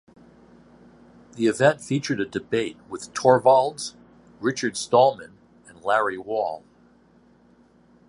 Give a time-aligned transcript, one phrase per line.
[1.33, 3.93] The event featured a debate with Torvalds,
[4.39, 6.63] Richard Stallman and Larry Wall.